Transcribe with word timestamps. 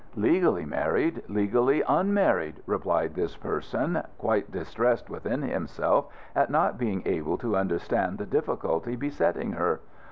"Legally 0.15 0.65
married, 0.65 1.21
legally 1.29 1.83
unmarried," 1.87 2.63
replied 2.65 3.13
this 3.13 3.37
person, 3.37 4.01
quite 4.17 4.49
distressed 4.51 5.11
within 5.11 5.43
himself 5.43 6.07
at 6.35 6.49
not 6.49 6.79
being 6.79 7.03
able 7.05 7.37
to 7.37 7.55
understand 7.55 8.17
the 8.17 8.25
difficulty 8.25 8.95
besetting 8.95 9.51
her. 9.51 9.79